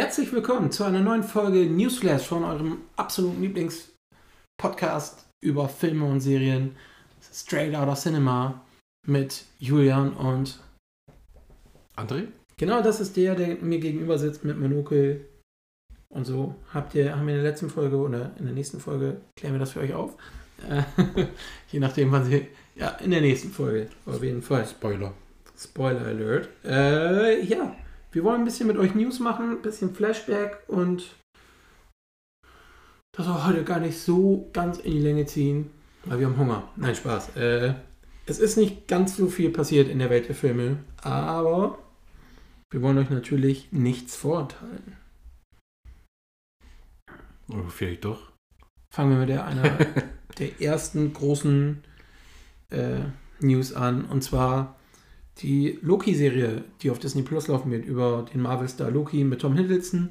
[0.00, 6.74] Herzlich willkommen zu einer neuen Folge Newsflash von eurem absoluten Lieblingspodcast über Filme und Serien.
[7.20, 8.64] Straight Outta Cinema
[9.06, 10.58] mit Julian und
[11.96, 12.28] André?
[12.56, 15.28] Genau, das ist der, der mir gegenüber sitzt mit Monokel.
[16.08, 19.20] Und so habt ihr, haben wir in der letzten Folge oder in der nächsten Folge,
[19.36, 20.16] klären wir das für euch auf.
[21.70, 22.48] Je nachdem, wann sie.
[22.74, 24.66] Ja, in der nächsten Folge, auf jeden Fall.
[24.66, 25.12] Spoiler.
[25.58, 26.48] Spoiler Alert.
[26.64, 27.76] Äh, ja,
[28.12, 31.14] wir wollen ein bisschen mit euch News machen, ein bisschen Flashback und
[33.12, 35.70] das auch heute gar nicht so ganz in die Länge ziehen,
[36.04, 36.68] weil wir haben Hunger.
[36.76, 37.36] Nein, Spaß.
[37.36, 37.74] Äh,
[38.26, 41.78] es ist nicht ganz so viel passiert in der Welt der Filme, aber
[42.70, 44.96] wir wollen euch natürlich nichts vorenthalten.
[47.48, 48.30] Oh, vielleicht doch.
[48.92, 49.78] Fangen wir mit der, einer
[50.38, 51.82] der ersten großen
[52.70, 53.00] äh,
[53.40, 54.76] News an, und zwar
[55.42, 60.10] die Loki-Serie, die auf Disney Plus laufen wird, über den Marvel-Star Loki mit Tom Hiddleston,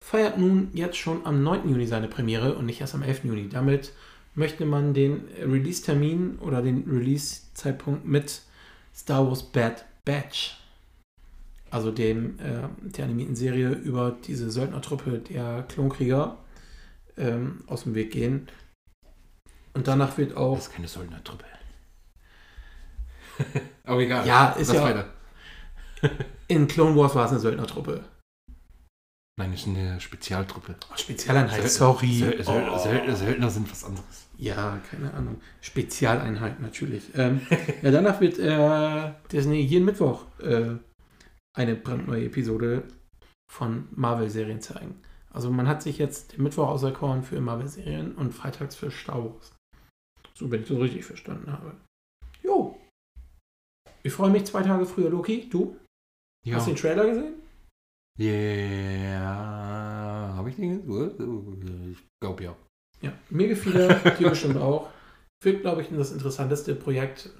[0.00, 1.68] feiert nun jetzt schon am 9.
[1.68, 3.24] Juni seine Premiere und nicht erst am 11.
[3.24, 3.48] Juni.
[3.48, 3.92] Damit
[4.34, 8.42] möchte man den Release-Termin oder den Release-Zeitpunkt mit
[8.94, 10.58] Star Wars Bad Batch,
[11.70, 16.38] also dem äh, der animierten Serie über diese Söldnertruppe der Klonkrieger,
[17.16, 18.48] ähm, aus dem Weg gehen.
[19.72, 20.56] Und danach wird auch.
[20.56, 21.44] Das ist keine Söldnertruppe.
[23.86, 24.26] Aber egal.
[24.26, 24.82] Ja, ist ja.
[24.82, 25.08] Weiter.
[26.48, 28.04] in Clone Wars war es eine Söldnertruppe.
[29.36, 30.76] Nein, es ist eine Spezialtruppe.
[30.92, 32.14] Oh, Spezialeinheit, Söld sorry.
[32.14, 32.78] Söld Söld oh.
[32.78, 34.28] Söld Söldner sind was anderes.
[34.36, 35.40] Ja, keine Ahnung.
[35.60, 37.10] Spezialeinheit natürlich.
[37.16, 37.40] Ähm,
[37.82, 40.76] ja, danach wird äh, Disney jeden Mittwoch äh,
[41.56, 42.84] eine brandneue Episode
[43.52, 45.00] von Marvel-Serien zeigen.
[45.30, 49.52] Also man hat sich jetzt den Mittwoch auserkoren für Marvel-Serien und freitags für Star Wars.
[50.34, 51.74] So, wenn ich das richtig verstanden habe.
[54.06, 55.48] Ich freue mich zwei Tage früher, Loki.
[55.48, 55.76] Du?
[56.44, 56.56] Ja.
[56.56, 57.34] Hast du den Trailer gesehen?
[58.18, 59.24] Ja,
[60.36, 61.90] habe ich den gesehen?
[61.90, 62.54] Ich glaube ja.
[63.00, 64.90] Ja, mir gefiel er, dir bestimmt auch.
[65.42, 67.30] Wird, glaube ich, das interessanteste Projekt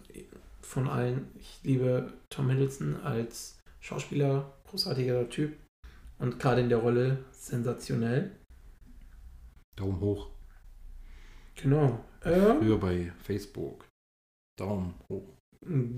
[0.63, 1.31] von allen.
[1.39, 5.55] Ich liebe Tom Hiddleston als Schauspieler, großartiger Typ
[6.19, 8.31] und gerade in der Rolle sensationell.
[9.77, 10.31] Daumen hoch.
[11.57, 12.03] Genau.
[12.25, 13.87] Ähm, Früher bei Facebook.
[14.59, 15.34] Daumen hoch.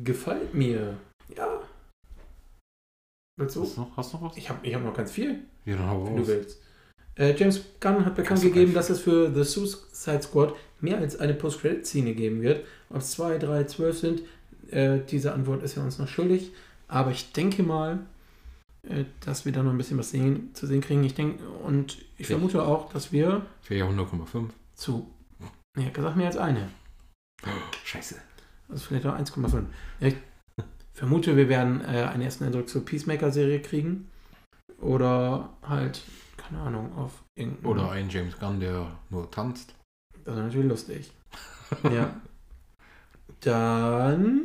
[0.04, 0.96] Gefällt mir.
[1.36, 1.60] Ja.
[3.38, 3.62] Willst du?
[3.62, 4.36] Hast du noch, hast du noch was?
[4.36, 5.40] Ich habe ich hab noch ganz viel.
[5.64, 6.60] Ja, dann hau wenn du willst.
[7.16, 11.34] Äh, James Gunn hat bekannt gegeben, dass es für The Suicide Squad mehr als eine
[11.34, 12.64] Post-Credit-Szene geben wird.
[12.90, 14.22] Ob es zwei, drei, zwölf sind,
[14.70, 16.52] äh, diese Antwort ist ja uns noch schuldig.
[16.88, 18.00] Aber ich denke mal,
[18.82, 21.02] äh, dass wir da noch ein bisschen was sehen, zu sehen kriegen.
[21.04, 23.46] Ich denke, und ich vermute auch, dass wir.
[23.62, 24.50] Für ja 100,5.
[24.74, 25.10] Zu.
[25.76, 26.70] Ja, gesagt mehr als eine.
[27.44, 27.48] Oh,
[27.84, 28.16] scheiße.
[28.68, 29.64] Also vielleicht auch 1,5.
[30.00, 30.16] Ich
[30.92, 34.10] vermute, wir werden äh, einen ersten Eindruck zur Peacemaker-Serie kriegen.
[34.80, 36.02] Oder halt,
[36.36, 37.66] keine Ahnung, auf irgendeinen.
[37.66, 39.74] Oder einen James Gunn, der nur tanzt.
[40.24, 41.12] Das ist natürlich lustig.
[41.92, 42.14] ja.
[43.40, 44.42] Dann.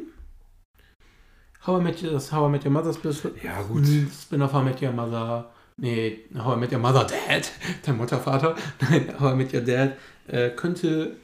[1.66, 2.96] How I Met Your, das How I Met Your Mother
[3.44, 3.86] ja, gut.
[3.86, 5.52] Spin-off How I Met Your Mother.
[5.78, 7.52] Nee, How I Met Your Mother Dad.
[7.86, 8.56] Der Muttervater.
[8.82, 11.18] Nein, How I Met Your Dad äh, könnte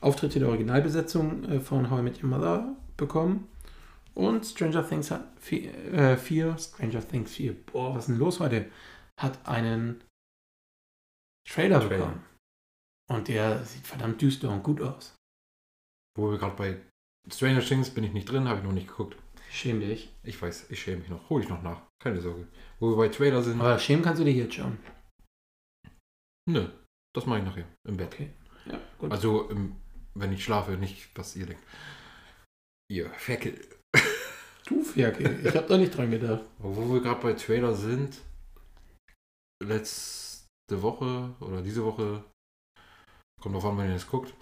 [0.00, 3.48] Auftritte der Originalbesetzung äh, von How I Met Your Mother bekommen.
[4.14, 8.70] Und Stranger Things hat 4, äh, Stranger Things 4, boah, was ist denn los heute?
[9.20, 10.02] Hat einen
[11.48, 11.88] Trailer, Trailer.
[12.06, 12.24] bekommen.
[13.10, 15.14] Und der sieht verdammt düster und gut aus.
[16.16, 16.80] Wo wir gerade bei
[17.30, 19.16] Stranger Things bin ich nicht drin, habe ich noch nicht geguckt.
[19.50, 20.12] Schäm dich.
[20.22, 21.28] Ich weiß, ich schäme mich noch.
[21.30, 21.82] Hol ich noch nach.
[22.02, 22.48] Keine Sorge.
[22.80, 23.60] Wo wir bei Trailer sind.
[23.60, 24.78] Aber schämen kannst du dich jetzt schon.
[26.46, 26.68] Nö,
[27.14, 28.12] das mache ich nachher im Bett.
[28.12, 28.30] Okay.
[28.66, 29.12] Ja, gut.
[29.12, 29.48] Also,
[30.14, 31.62] wenn ich schlafe, nicht, was ihr denkt.
[32.90, 33.60] Ihr Ferkel.
[34.66, 36.42] Du Ferkel, ich habe da nicht dran gedacht.
[36.56, 38.16] Wo wir gerade bei Trailer sind,
[39.62, 42.24] letzte Woche oder diese Woche,
[43.42, 44.32] kommt drauf an, wenn ihr es guckt,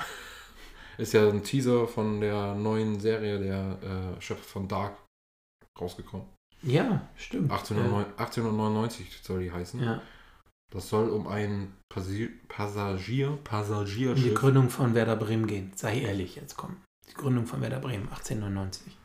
[0.99, 4.97] ist ja ein Teaser von der neuen Serie der äh, Chef von Dark
[5.81, 6.29] rausgekommen.
[6.63, 7.51] Ja, stimmt.
[7.51, 9.83] 1899, 1899 soll die heißen.
[9.83, 10.01] Ja.
[10.73, 14.25] Das soll um ein Passagier, Passagierschiff.
[14.25, 15.71] Die Gründung von Werder Bremen gehen.
[15.75, 16.77] Sei ehrlich, jetzt komm.
[17.11, 18.97] Die Gründung von Werder Bremen, 1899.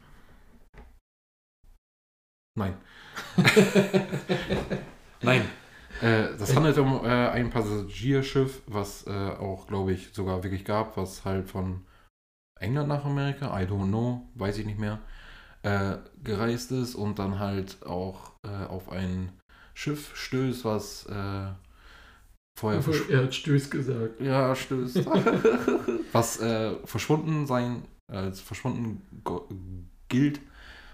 [2.55, 2.77] Nein.
[5.21, 5.41] Nein.
[6.01, 10.95] Äh, das handelt um äh, ein Passagierschiff, was äh, auch, glaube ich, sogar wirklich gab,
[10.95, 11.85] was halt von
[12.59, 14.99] England nach Amerika, I don't know, weiß ich nicht mehr,
[15.63, 19.33] äh, gereist ist und dann halt auch äh, auf ein
[19.77, 21.51] Schiff stößt, was äh,
[22.57, 24.19] vorher Er hat Stöß gesagt.
[24.19, 25.05] Ja, stößt.
[26.11, 29.03] was äh, verschwunden sein, als verschwunden
[30.09, 30.39] gilt.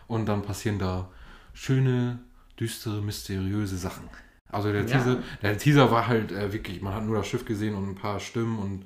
[0.08, 1.10] Und dann passieren da
[1.54, 2.20] schöne,
[2.60, 4.10] düstere, mysteriöse Sachen.
[4.52, 4.88] Also der, Ja.
[4.88, 7.96] Teaser, der Teaser war halt äh, wirklich, man hat nur das Schiff gesehen und ein
[7.96, 8.86] paar Stimmen und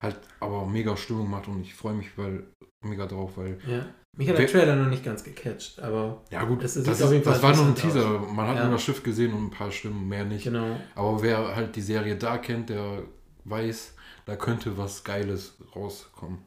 [0.00, 2.46] halt aber mega Stimmung gemacht und ich freue mich weil,
[2.80, 3.84] mega drauf, weil Ja.
[4.16, 7.10] Mich hat der Trailer noch nicht ganz gecatcht, aber ja gut, Das das, ist, auf
[7.12, 8.18] jeden Fall das war nur ein Teaser.
[8.20, 8.62] Man hat Ja.
[8.64, 10.44] nur das Schiff gesehen und ein paar Stimmen, mehr nicht.
[10.44, 10.76] genau.
[10.94, 13.02] Aber wer halt die Serie da kennt, der
[13.44, 13.94] weiß,
[14.26, 16.38] da könnte was Geiles rauskommen.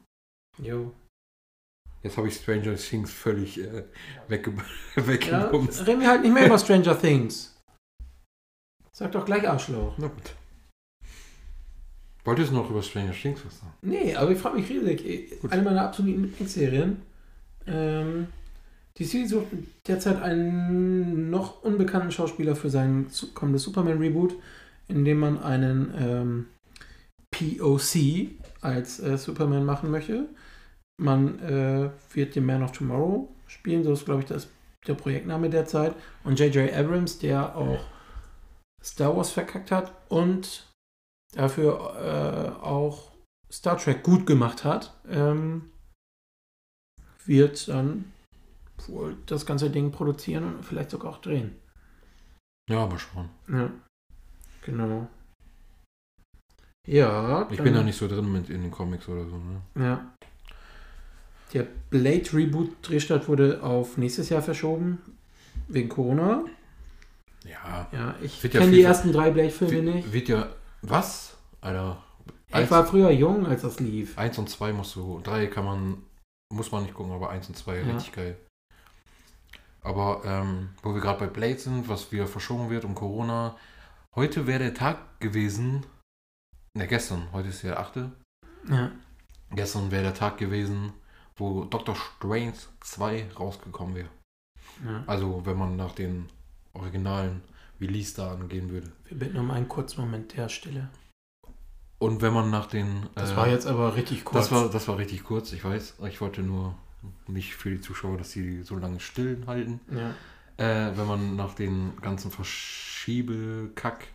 [0.62, 0.92] Jo.
[2.02, 3.84] Jetzt habe ich Stranger Things völlig äh,
[4.28, 4.52] wegge
[4.96, 5.86] Ja, weggebumst.
[5.86, 7.54] reden wir halt nicht mehr über Stranger Things.
[8.92, 9.94] Sag doch gleich Arschloch.
[9.98, 10.34] Na gut.
[12.24, 13.72] Wolltest du noch über Stranger Things was sagen?
[13.82, 15.40] Nee, aber ich frage mich riesig.
[15.40, 15.52] Gut.
[15.52, 17.02] Eine meiner absoluten Lieblingsserien.
[17.68, 18.26] Ähm,
[18.98, 19.46] DC sucht
[19.86, 24.34] derzeit einen noch unbekannten Schauspieler für sein kommendes Superman-Reboot,
[24.88, 26.46] in dem man einen ähm,
[27.30, 28.30] POC
[28.60, 30.28] als äh, Superman machen möchte.
[31.00, 34.48] Man äh, wird den Man of Tomorrow spielen, so ist, glaube ich, das,
[34.86, 35.94] der Projektname derzeit.
[36.24, 36.72] Und J.J.
[36.72, 37.84] Abrams, der auch
[38.82, 40.66] Star Wars verkackt hat und
[41.34, 43.12] dafür äh, auch
[43.50, 45.70] Star Trek gut gemacht hat, ähm,
[47.28, 48.06] wird dann
[48.88, 51.54] wohl das ganze Ding produzieren und vielleicht sogar auch drehen.
[52.68, 53.28] Ja, mal schauen.
[53.48, 53.70] Ja,
[54.64, 55.06] genau.
[56.86, 59.36] Ja, Ich bin da nicht so drin mit in den Comics oder so.
[59.36, 59.60] Ne?
[59.84, 60.10] Ja.
[61.52, 64.98] Der Blade Reboot Drehstart wurde auf nächstes Jahr verschoben.
[65.68, 66.44] Wegen Corona.
[67.44, 67.88] Ja.
[67.92, 70.12] Ja, ich Wird ja kenne die ersten drei Blade-Filme nicht.
[70.12, 70.48] wird ja.
[70.82, 71.36] Was?
[71.60, 72.02] Alter.
[72.48, 74.16] Ich war früher jung, als das lief.
[74.16, 75.20] Eins und zwei musst du.
[75.22, 75.98] Drei kann man.
[76.52, 77.94] Muss man nicht gucken, aber eins und zwei Ja.
[77.94, 78.36] richtig geil.
[79.82, 83.56] Aber ähm, wo wir gerade bei Blade sind, was wieder verschoben wird um Corona.
[84.14, 85.84] Heute wäre der Tag gewesen.
[86.74, 87.28] Ne, gestern.
[87.32, 87.96] Heute ist der 8.
[88.68, 88.90] Ja.
[89.50, 90.92] Gestern wäre der Tag gewesen,
[91.36, 94.08] wo Doctor Strange 2 rausgekommen wäre.
[94.84, 95.04] ja.
[95.06, 96.28] Also, wenn man nach den
[96.72, 97.42] originalen
[97.80, 98.90] Release da angehen würde.
[99.06, 100.88] Wir bitten um einen kurzen Moment der Stille.
[102.00, 103.08] Und wenn man nach den.
[103.14, 104.48] Das äh, war jetzt aber richtig kurz.
[104.48, 105.96] Das war, das war richtig kurz, ich weiß.
[106.08, 106.74] Ich wollte nur
[107.26, 109.80] nicht für die Zuschauer, dass sie so lange still halten.
[109.92, 110.14] ja.
[110.56, 114.08] Äh, wenn man nach den ganzen Verschiebekack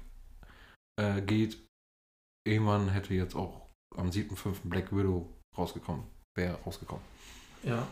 [1.00, 1.58] äh, geht,
[2.46, 4.56] irgendwann hätte jetzt auch am 7.5.
[4.66, 6.04] Black Widow rausgekommen.
[6.36, 7.04] Wäre rausgekommen.
[7.64, 7.88] ja.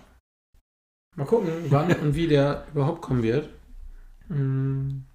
[1.18, 3.50] Mal gucken, wann und wie der überhaupt kommen wird.
[4.28, 5.06] Hm.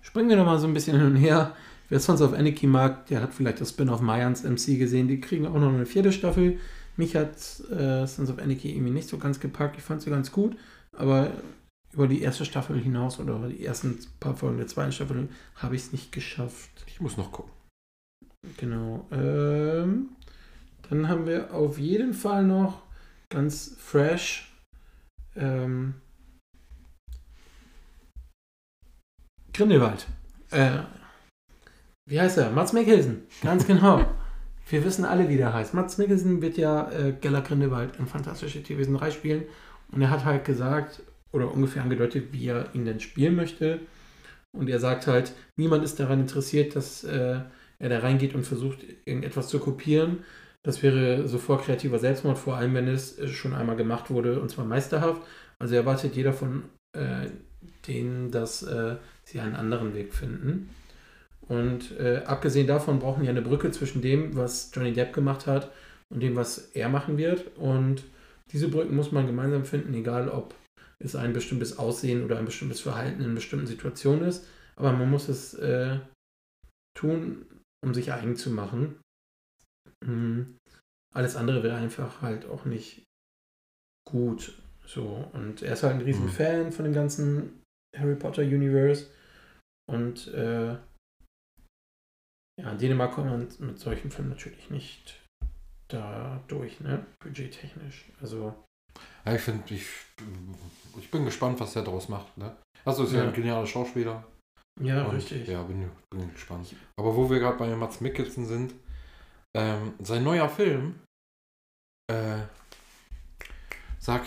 [0.00, 1.54] Springen wir noch mal so ein bisschen hin und her.
[1.88, 5.08] Wer sonst auf Anarchy mag, der hat vielleicht das Spin-off Mayans MC gesehen.
[5.08, 6.58] Die kriegen auch noch eine vierte Staffel.
[6.96, 7.36] Mich hat
[7.70, 9.76] äh, Sons of Anarchy irgendwie nicht so ganz gepackt.
[9.78, 10.56] Ich fand sie ganz gut,
[10.92, 11.30] aber
[11.92, 15.76] über die erste Staffel hinaus oder über die ersten paar Folgen der zweiten Staffel habe
[15.76, 16.70] ich es nicht geschafft.
[16.86, 17.52] Ich muss noch gucken.
[18.58, 19.06] Genau.
[19.10, 20.10] Ähm,
[20.88, 22.82] dann haben wir auf jeden Fall noch
[23.30, 24.52] ganz fresh
[25.36, 25.94] ähm,
[29.52, 30.06] Grindelwald.
[30.50, 30.80] Äh,
[32.08, 32.50] wie heißt er?
[32.50, 33.22] Mats Mikkelsen.
[33.42, 34.04] Ganz genau.
[34.70, 35.74] wir wissen alle, wie der heißt.
[35.74, 39.42] Mats Mikkelsen wird ja äh, Gellert Grindelwald in Fantastische Tierwesen 3 spielen.
[39.92, 41.02] Und er hat halt gesagt,
[41.32, 43.80] oder ungefähr angedeutet, wie er ihn denn spielen möchte.
[44.52, 47.40] Und er sagt halt, niemand ist daran interessiert, dass äh,
[47.78, 50.24] er da reingeht und versucht, irgendetwas zu kopieren.
[50.62, 54.50] Das wäre sofort kreativer Selbstmord, vor allem wenn es äh, schon einmal gemacht wurde und
[54.50, 55.22] zwar meisterhaft.
[55.58, 57.28] Also erwartet jeder von äh,
[57.86, 60.70] denen, dass äh, sie einen anderen Weg finden.
[61.48, 65.70] Und äh, abgesehen davon brauchen wir eine Brücke zwischen dem, was Johnny Depp gemacht hat
[66.10, 67.56] und dem, was er machen wird.
[67.56, 68.04] Und
[68.52, 70.54] diese Brücken muss man gemeinsam finden, egal ob
[70.98, 74.46] es ein bestimmtes Aussehen oder ein bestimmtes Verhalten in bestimmten Situationen ist.
[74.76, 75.98] Aber man muss es äh,
[76.96, 77.46] tun,
[77.84, 79.00] um sich eigen zu machen.
[80.04, 80.56] Mhm.
[81.14, 83.04] Alles andere wäre einfach halt auch nicht
[84.06, 84.60] gut.
[84.84, 86.30] So, und er ist halt ein riesen Mhm.
[86.30, 87.62] Fan von dem ganzen
[87.96, 89.06] Harry Potter Universe.
[89.90, 90.76] Und äh,
[92.58, 95.20] ja, in Dänemark kommt man mit solchen Filmen natürlich nicht
[95.88, 97.06] da durch, ne?
[97.20, 98.06] Budgettechnisch.
[98.20, 98.54] Also,
[99.24, 99.86] Ja, ich finde, ich,
[100.98, 102.36] ich bin gespannt, was der daraus macht.
[102.36, 102.54] Ne?
[102.84, 103.28] Also ist ja, Ja.
[103.28, 104.24] ein genialer Schauspieler.
[104.80, 105.46] ja, Und, richtig.
[105.48, 106.74] Ja, bin, bin gespannt.
[106.98, 108.74] Aber wo wir gerade bei Mats Mikkelsen sind,
[109.56, 111.00] ähm, sein neuer Film,
[112.10, 112.38] äh,
[113.98, 114.24] sag,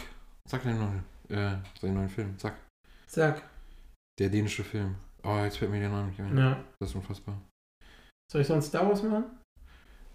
[0.47, 2.55] sag den neuen, äh, seinen neuen Film, sag,
[3.07, 3.43] Sag,
[4.19, 4.95] der dänische Film.
[5.23, 6.37] Oh, jetzt fällt mir der Name nicht ein.
[6.37, 6.63] ja.
[6.79, 7.37] Das ist unfassbar.
[8.31, 9.25] Soll ich sonst Star Wars machen?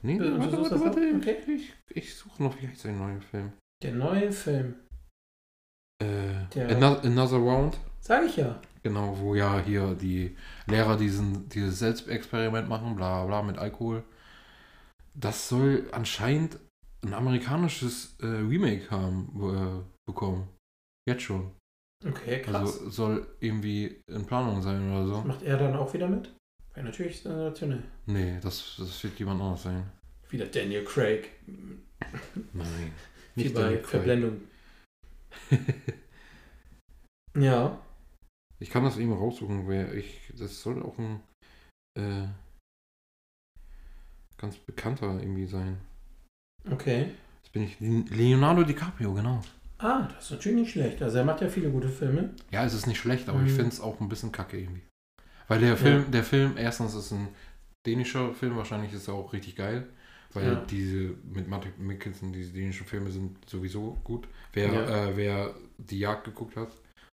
[0.03, 1.15] Nee, Du- du warte, warte, warte.
[1.17, 1.37] Okay.
[1.49, 3.53] Ich, ich suche noch, wie heißt sein neuer Film?
[3.83, 4.77] Der neue Film.
[6.03, 7.79] Äh, Der- Ano- Another Round.
[8.01, 8.61] Sag ich ja.
[8.83, 14.05] Genau, wo ja hier die Lehrer diesen, dieses Selbstexperiment machen, bla bla mit Alkohol.
[15.15, 16.59] Das soll anscheinend
[17.05, 20.49] ein amerikanisches äh, Remake haben, äh, bekommen.
[21.09, 21.51] Jetzt schon.
[22.07, 22.55] Okay, krass.
[22.79, 25.23] Also soll irgendwie in Planung sein oder so.
[25.23, 26.36] Macht er dann auch wieder mit?
[26.77, 27.83] Wäre natürlich sensationell.
[28.07, 29.91] Nee, das, das wird jemand anderes sein.
[30.31, 31.31] Wieder Daniel Craig.
[32.53, 32.93] Nein.
[33.35, 33.91] Wie Nicht bei Daniel Craig.
[33.91, 34.41] Verblendung.
[37.39, 37.79] Ja.
[38.59, 40.33] Ich kann das eben raussuchen, wer ich.
[40.39, 41.21] Das soll auch ein
[41.99, 42.27] äh,
[44.39, 45.77] ganz bekannter irgendwie sein.
[46.71, 47.11] Okay.
[47.43, 47.77] Jetzt bin ich.
[47.79, 49.43] Leonardo DiCaprio, genau.
[49.79, 51.03] Ah, das ist natürlich nicht schlecht.
[51.03, 52.35] Also er macht ja viele gute Filme.
[52.51, 53.57] Ja, es ist nicht schlecht, aber ich Mhm.
[53.57, 54.83] finde es auch ein bisschen kacke irgendwie.
[55.49, 57.29] Weil der Film, der Film, erstens ist ein
[57.87, 59.87] dänischer Film, wahrscheinlich ist er auch richtig geil.
[60.33, 60.55] Weil Ja.
[60.69, 64.27] diese mit Martin Mikkelsen, diese dänischen Filme sind sowieso gut.
[64.53, 65.07] Wer, Ja.
[65.09, 66.69] äh, wer die Jagd geguckt hat,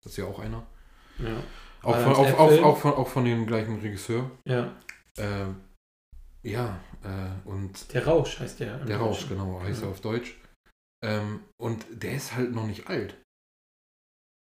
[0.02, 0.64] das ist ja auch einer.
[1.18, 1.42] Ja.
[1.82, 4.30] Auch von, auch, auch, auch, von, auch von dem gleichen Regisseur.
[4.44, 4.72] Ja.
[5.16, 5.56] Ähm,
[6.42, 8.78] ja, äh, und Der Rausch heißt der.
[8.84, 9.88] der Rausch, genau, heißt Ja.
[9.88, 10.36] er auf Deutsch.
[11.04, 13.16] Ähm, und der ist halt noch nicht alt.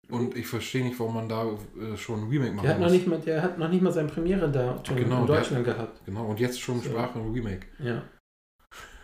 [0.10, 2.90] Und ich verstehe nicht, warum man da äh, schon ein Remake machen Der hat, noch
[2.90, 6.02] nicht mal, der hat noch nicht mal seine Premiere da Genau, in Deutschland gehabt.
[6.06, 6.90] Genau, und jetzt schon So.
[6.90, 7.68] Sprache ein Remake.
[7.80, 8.04] Ja.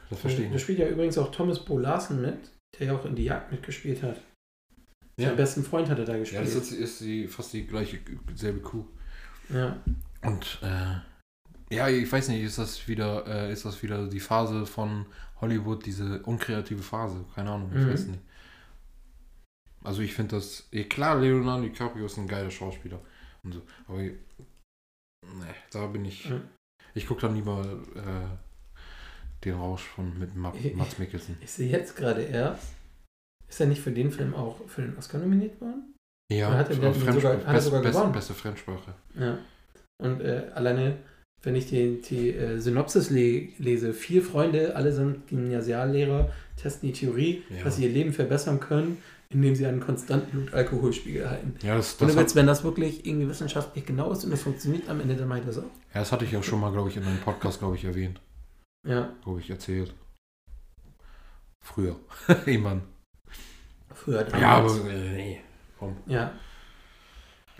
[0.09, 2.37] Das verstehe ich Da spielt ja übrigens auch Thomas Bo Larsen mit,
[2.79, 4.21] der ja auch in die Jagd mitgespielt hat.
[5.19, 5.27] Ja.
[5.27, 6.41] Seinen besten Freund hat er da Ja, gespielt.
[6.43, 7.99] das ist, ist die, fast die gleiche,
[8.35, 8.85] selbe Kuh.
[9.49, 9.75] Ja.
[10.23, 14.65] Und äh, ja, ich weiß nicht, ist das wieder, äh, ist das wieder die Phase
[14.65, 15.05] von
[15.41, 17.25] Hollywood, diese unkreative Phase?
[17.35, 17.91] Keine Ahnung, ich Mhm.
[17.91, 18.21] weiß nicht.
[19.83, 22.99] Also ich finde das, ja, klar, Leonardo DiCaprio ist ein geiler Schauspieler
[23.43, 24.13] und so, aber nee,
[25.71, 26.41] da bin ich, Mhm.
[26.93, 27.61] ich gucke dann lieber
[27.95, 31.37] äh, den Rausch von mit Ma Mats Mikkelsen.
[31.41, 32.73] Ich sehe jetzt gerade erst,
[33.49, 35.93] ist er nicht für den Film auch für den Oscar nominiert worden?
[36.31, 38.13] Ja, Oder hat er den sogar- hat er best- sogar best- gewonnen?
[38.13, 38.93] beste Fremdsprache.
[39.19, 39.37] Ja.
[40.01, 40.97] Und äh, alleine,
[41.43, 46.93] wenn ich die, die äh, Synopsis le lese, vier Freunde, alle sind Gymnasiallehrer, testen die
[46.93, 47.63] Theorie, Ja.
[47.65, 48.97] dass sie ihr Leben verbessern können,
[49.33, 51.55] indem sie einen konstanten Blutalkoholspiegel halten.
[51.61, 54.89] Ja, das, das, hat, Witz, wenn das wirklich irgendwie wissenschaftlich genau ist und das funktioniert
[54.89, 55.63] am Ende, dann ich das auch.
[55.63, 58.19] ja, das hatte ich auch schon mal, glaube ich, in einem Podcast, glaube ich, erwähnt.
[58.85, 59.93] Ja, Glaube ich, erzählt.
[61.61, 61.95] Früher.
[62.45, 62.81] Irgendwann.
[63.93, 64.41] früher damals.
[64.41, 65.41] Ja, aber äh, nee.
[65.79, 65.95] Komm.
[66.05, 66.33] Ja.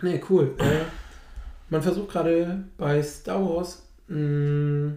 [0.02, 0.54] Nee, cool.
[0.58, 0.82] Äh,
[1.70, 4.96] man versucht gerade bei Star Wars mh,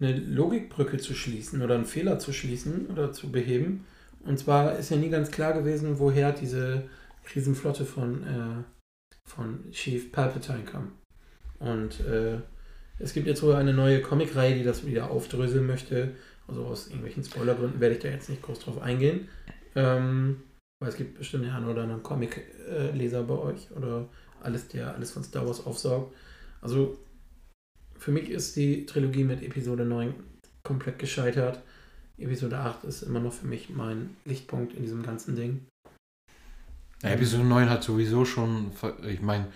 [0.00, 3.86] eine Logikbrücke zu schließen oder einen Fehler zu schließen oder zu beheben.
[4.24, 6.88] Und zwar ist ja nie ganz klar gewesen, woher diese
[7.34, 8.64] Riesenflotte von, äh,
[9.24, 10.92] von Chief Palpatine kam.
[11.58, 12.38] Und äh,
[12.98, 16.14] es gibt jetzt wohl eine neue Comicreihe, die das wieder aufdröseln möchte.
[16.46, 19.28] Also aus irgendwelchen Spoilergründen werde ich da jetzt nicht groß drauf eingehen.
[19.74, 20.42] Ähm,
[20.80, 24.08] weil es gibt bestimmt einen oder anderen Comic-Leser bei euch oder
[24.42, 26.14] alles, der alles von Star Wars aufsaugt.
[26.60, 26.98] Also
[27.98, 30.14] für mich ist die Trilogie mit Episode 9
[30.62, 31.62] komplett gescheitert.
[32.20, 35.66] Episode 8 ist immer noch für mich mein Lichtpunkt in diesem ganzen Ding.
[37.02, 38.72] Ja, Episode 9 hat sowieso schon,
[39.08, 39.46] ich meine,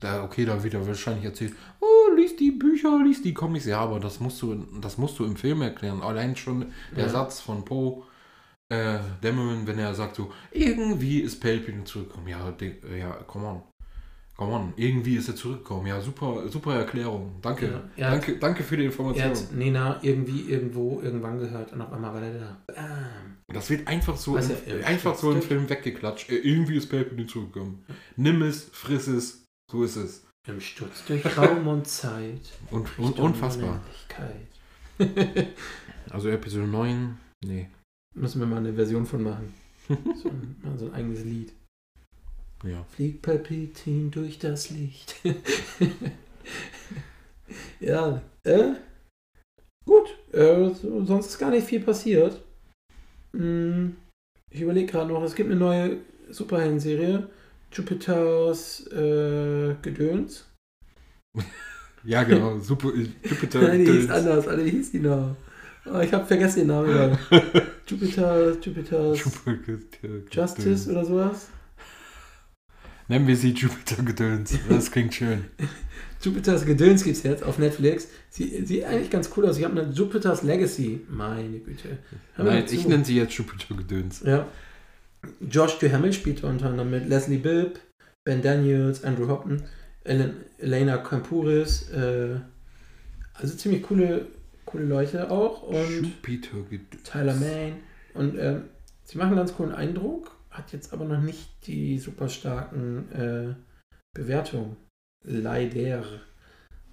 [0.00, 3.66] da, okay, da wird er wahrscheinlich erzählt, oh, lies die Bücher, lies die Comics.
[3.66, 6.02] Ja, aber das musst du, das musst du im Film erklären.
[6.02, 7.08] Allein schon der Ja.
[7.08, 8.04] Satz von Poe,
[8.68, 12.28] äh, Dameron, wenn er sagt so, irgendwie ist Palpatine zurückgekommen.
[12.28, 12.54] Ja,
[12.96, 13.62] ja, come on.
[14.38, 15.88] Come on, irgendwie ist er zurückgekommen.
[15.88, 17.34] Ja, super, super Erklärung.
[17.42, 17.66] Danke.
[17.66, 19.24] Ja, er hat- danke, danke für die Er Information.
[19.30, 22.56] hat Nena irgendwie, irgendwo, irgendwann gehört und auf einmal war er da.
[22.68, 23.36] Bam.
[23.52, 25.42] Das wird einfach so, ja im einfach so im.
[25.42, 26.30] Film weggeklatscht.
[26.30, 27.84] Äh, irgendwie ist Palpatine zurückgekommen.
[28.16, 30.24] Nimm es, friss es, so ist es.
[30.46, 32.52] Im Sturz durch Raum und Zeit.
[32.70, 33.82] Und, und unfassbar.
[36.10, 37.68] Also Episode 9, nee.
[38.14, 39.52] Müssen wir mal eine Version von machen.
[39.88, 40.30] So
[40.76, 41.52] so ein eigenes Lied.
[42.64, 42.84] Ja.
[42.90, 45.14] Fliegt Palpatine durch das Licht.
[47.80, 48.72] ja, äh,
[49.84, 50.16] gut.
[50.32, 52.42] Äh, so, sonst ist gar nicht viel passiert.
[53.32, 53.96] Hm,
[54.50, 55.98] ich überlege gerade noch, es gibt eine neue
[56.30, 57.28] Superhelden-Serie.
[57.72, 60.46] Jupiters äh, Gedöns.
[62.04, 62.58] Ja, genau.
[62.60, 62.92] Super.
[63.24, 63.60] Jupiter.
[63.60, 64.46] Nein, die hieß anders.
[64.46, 65.34] Alle hieß die noch.
[65.84, 67.18] Oh, ich habe vergessen den Namen.
[67.86, 71.48] Jupiter, Jupiters Jupiter Justice oder sowas.
[73.08, 74.54] Nennen wir sie Jupiter Gedöns.
[74.68, 75.44] Das klingt schön.
[76.22, 78.08] Jupiters Gedöns gibt es jetzt auf Netflix.
[78.28, 79.56] Sie sieht eigentlich ganz cool aus.
[79.56, 81.00] Ich habe eine Jupiters Legacy.
[81.08, 81.98] Meine Güte.
[82.34, 84.22] Hör Nein, ich nenne sie jetzt Jupiter Gedöns.
[84.24, 84.46] Ja.
[85.40, 87.78] Josh Duhamel spielt unter anderem mit Leslie Bibb,
[88.24, 89.62] Ben Daniels, Andrew Hopton,
[90.04, 91.88] Elen- Elena Kampuris.
[91.90, 92.40] Äh,
[93.34, 94.26] also ziemlich coole,
[94.66, 95.62] coole Leute auch.
[95.62, 97.02] Und Jupiter Gedöns.
[97.04, 97.76] Tyler Main.
[98.14, 98.62] Und ähm,
[99.04, 103.54] sie machen einen ganz coolen Eindruck, hat jetzt aber noch nicht die super starken äh,
[104.14, 104.76] Bewertungen.
[105.24, 106.04] Leider.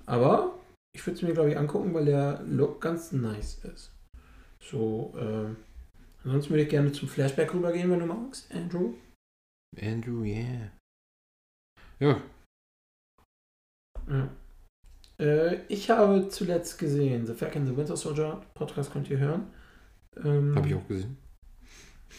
[0.05, 0.59] Aber
[0.95, 3.91] ich würde es mir, glaube ich, angucken, weil der Look ganz nice ist.
[4.61, 5.57] So, ähm,
[6.23, 8.93] ansonsten würde ich gerne zum Flashback rübergehen, wenn du magst, Andrew.
[9.79, 10.71] Andrew, yeah.
[11.99, 12.21] Ja.
[14.07, 14.29] ja.
[15.19, 18.41] Äh, ich habe zuletzt gesehen The Falcon the Winter Soldier.
[18.53, 19.47] Podcast könnt ihr hören.
[20.17, 21.17] Ähm, Habe ich auch gesehen.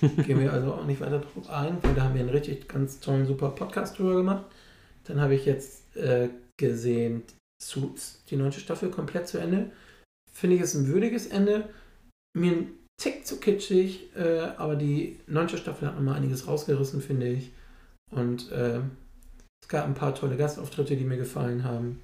[0.00, 3.00] Gehen wir also auch nicht weiter drauf ein, weil da haben wir einen richtig ganz
[3.00, 4.44] tollen, super Podcast drüber gemacht.
[5.04, 7.22] Dann habe ich jetzt äh, gesehen
[7.62, 9.70] Suits, die neunte Staffel, komplett zu Ende.
[10.32, 11.68] Finde ich es ein würdiges Ende.
[12.36, 17.28] Mir ein Tick zu kitschig, äh, aber die neunte Staffel hat nochmal einiges rausgerissen, finde
[17.28, 17.52] ich.
[18.10, 18.80] Und äh,
[19.62, 22.02] es gab ein paar tolle Gastauftritte, die mir gefallen haben.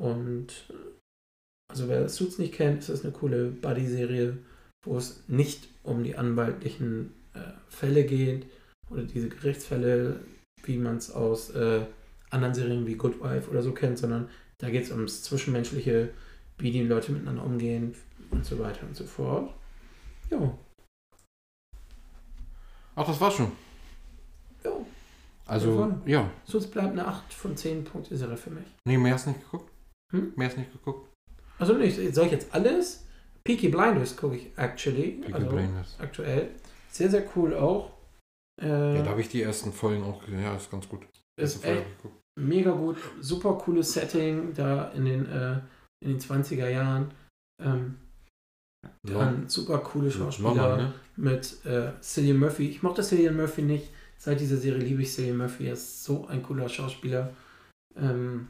[0.00, 0.68] Und
[1.70, 4.38] also wer Suits nicht kennt, ist das eine coole Buddy-Serie,
[4.84, 7.38] wo es nicht um die anwaltlichen äh,
[7.68, 8.46] Fälle geht
[8.90, 10.20] oder diese Gerichtsfälle,
[10.64, 11.84] wie man es aus äh,
[12.30, 16.10] anderen Serien wie Good Wife oder so kennt, sondern da geht es ums Zwischenmenschliche,
[16.58, 17.94] wie die Leute miteinander umgehen
[18.30, 19.52] und so weiter und so fort.
[20.30, 20.58] Ja.
[22.96, 23.52] Ach, das war schon.
[24.64, 24.72] Ja.
[25.46, 26.00] Also, voll.
[26.06, 26.30] ja.
[26.44, 28.64] Suits bleibt eine 8 von 10 Punkte Serie für mich.
[28.86, 29.70] Nee, mehr hast nicht geguckt?
[30.12, 30.32] Hm?
[30.36, 31.10] Mehr hast nicht geguckt?
[31.58, 33.03] Also nicht, soll ich jetzt alles?
[33.46, 35.12] Peaky Blinders gucke ich actually.
[35.20, 35.96] Peaky also Blinders.
[35.98, 36.50] aktuell.
[36.90, 37.92] Sehr, sehr cool auch.
[38.60, 40.42] Äh, Ja, da habe ich die ersten Folgen auch gesehen.
[40.42, 41.06] Ja, ist ganz gut.
[41.36, 41.84] ist echt
[42.38, 42.96] mega gut.
[43.20, 45.60] Super cooles Setting da in den, äh,
[46.02, 47.12] in den 20er Jahren.
[47.62, 47.96] Ähm,
[49.02, 50.94] dann super coole Schauspieler ne?
[51.16, 52.68] mit äh, Cillian Murphy.
[52.68, 53.90] Ich mochte Cillian Murphy nicht.
[54.16, 55.66] Seit dieser Serie liebe ich Cillian Murphy.
[55.66, 57.34] Er ist so ein cooler Schauspieler.
[57.96, 58.48] Ähm,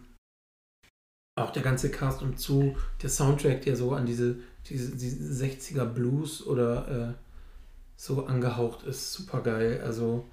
[1.37, 4.37] auch der ganze Cast und zu, der Soundtrack, der so an diese,
[4.69, 7.15] diese, diese 60er Blues oder äh,
[7.97, 9.83] so angehaucht ist, super geil.
[9.85, 10.29] Also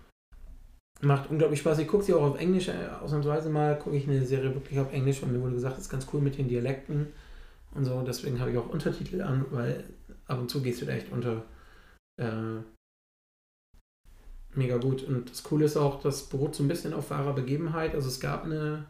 [1.02, 1.80] macht unglaublich Spaß.
[1.80, 4.94] Ich gucke sie auch auf Englisch, äh, ausnahmsweise mal gucke ich eine Serie wirklich auf
[4.94, 7.08] Englisch, weil mir wurde gesagt, ist ganz cool mit den Dialekten
[7.76, 8.02] und so.
[8.02, 9.84] Deswegen habe ich auch Untertitel an, weil
[10.26, 11.44] ab und zu gehst du da echt unter.
[12.20, 12.62] Äh,
[14.54, 15.04] mega gut.
[15.04, 17.96] Und das Coole ist auch, das beruht so ein bisschen auf wahrer Begebenheit.
[17.96, 18.86] Also es gab eine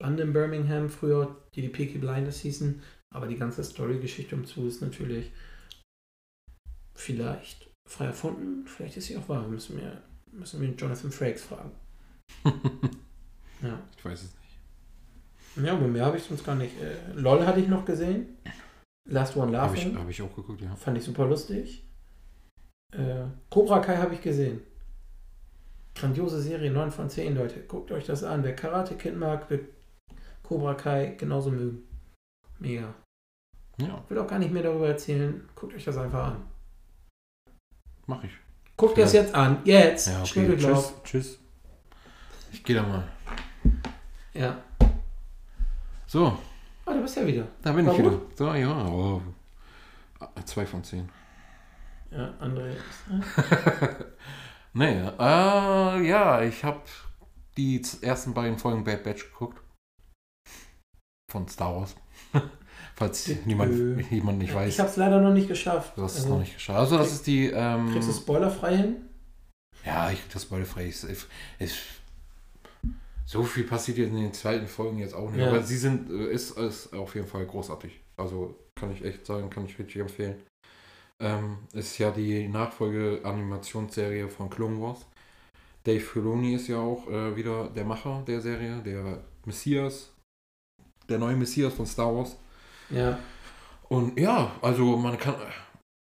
[0.00, 4.82] Bande in Birmingham früher, die die Peaky Blinders hießen, aber die ganze Story-Geschichte umzu ist
[4.82, 5.32] natürlich
[6.94, 9.46] vielleicht frei erfunden, vielleicht ist sie auch wahr.
[9.48, 11.72] Müssen wir, müssen wir Jonathan Frakes fragen.
[13.62, 13.78] Ja.
[13.96, 15.66] Ich weiß es nicht.
[15.66, 16.80] Ja, aber mehr habe ich sonst gar nicht.
[16.80, 18.38] Äh, LOL hatte ich noch gesehen.
[19.08, 19.98] Last One Habe ich, Laughing.
[19.98, 20.74] hab ich auch geguckt, ja.
[20.76, 21.84] Fand ich super lustig.
[22.92, 24.62] Äh, Cobra Kai habe ich gesehen.
[25.94, 27.60] Grandiose Serie, 9 von 10, Leute.
[27.64, 28.44] Guckt euch das an.
[28.44, 29.68] Wer Karate Kid mag, wird
[30.42, 31.82] Cobra Kai genauso mögen.
[32.60, 32.94] Mega.
[33.78, 35.48] Ja, Ich will auch gar nicht mehr darüber erzählen.
[35.54, 36.44] Guckt euch das einfach an.
[38.06, 38.32] mach ich.
[38.76, 39.60] Guckt ihr es jetzt an.
[39.64, 40.08] Jetzt.
[40.08, 40.56] Ja, okay.
[40.56, 40.92] Tschüss.
[41.04, 41.38] Tschüss.
[42.52, 43.08] Ich gehe da mal.
[44.34, 44.58] Ja.
[46.06, 46.36] So,
[46.86, 47.46] Ah, du bist ja wieder.
[47.62, 48.10] da bin War ich wieder.
[48.10, 48.36] gut?
[48.36, 48.86] So, ja.
[48.86, 49.22] Oh.
[50.44, 51.08] Zwei von zehn.
[52.10, 52.74] Ja, André.
[54.72, 56.80] Nee, äh, ja, ich habe
[57.56, 59.60] die ersten beiden Folgen Bad Batch geguckt.
[61.30, 61.96] Von Star Wars.
[62.96, 63.34] Falls Dö.
[63.46, 64.78] niemand, jemand nicht Ich weiß.
[64.78, 65.96] habe es leider noch nicht geschafft.
[65.96, 66.78] Du hast es Also, noch nicht geschafft.
[66.78, 67.46] Also das ist die.
[67.46, 68.96] Ähm, Kriegst du spoilerfrei hin?
[69.86, 70.88] ja, ich krieg das spoilerfrei.
[70.88, 71.26] Es, es,
[71.58, 71.76] es,
[73.24, 75.40] so viel passiert in den zweiten Folgen jetzt auch nicht.
[75.40, 75.48] Ja.
[75.48, 77.98] Aber sie sind, äh, ist, ist auf jeden Fall großartig.
[78.16, 80.36] Also kann ich echt sagen, kann ich richtig empfehlen.
[81.22, 85.06] Ähm, ist ja die Nachfolge-Animationsserie von Clone Wars.
[85.84, 90.10] Dave Filoni ist ja auch äh, wieder der Macher der Serie, der Messias,
[91.10, 92.36] der neue Messias von Star Wars.
[92.90, 93.18] Ja.
[93.88, 95.34] Und ja, also man kann,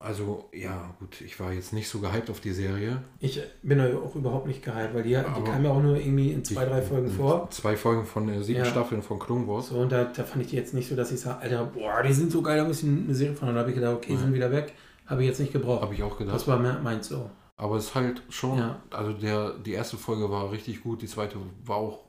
[0.03, 3.01] also ja, gut, ich war jetzt nicht so gehypt auf die Serie.
[3.19, 6.43] Ich bin auch überhaupt nicht gehypt, weil die, die kam ja auch nur irgendwie in
[6.43, 7.49] zwei, Die- drei Folgen vor.
[7.49, 8.69] Zwei Folgen von der siebten Ja.
[8.69, 9.69] Staffel von Clone Wars.
[9.69, 12.03] So, und da, da fand ich die jetzt nicht so, dass ich sage, Alter, boah,
[12.03, 13.47] die sind so geil, da müssen eine Serie von.
[13.47, 14.19] Und da habe ich gedacht, okay, Ja.
[14.19, 14.73] sind wieder weg.
[15.05, 15.81] Habe ich jetzt nicht gebraucht.
[15.81, 16.35] Habe ich auch gedacht.
[16.35, 17.29] Das war me- meins so.
[17.55, 18.81] Aber es ist halt schon, Ja.
[18.91, 22.03] also der, die erste Folge war richtig gut, die zweite war auch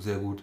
[0.00, 0.42] sehr gut.